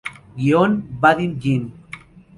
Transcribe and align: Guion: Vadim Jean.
Guion: 0.37 0.73
Vadim 1.03 1.37
Jean. 1.41 1.63